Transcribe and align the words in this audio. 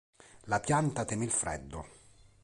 La 0.45 0.59
pianta 0.59 1.05
teme 1.05 1.25
il 1.25 1.29
freddo. 1.29 1.85